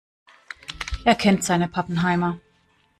[1.05, 2.39] Er kennt seine Pappenheimer.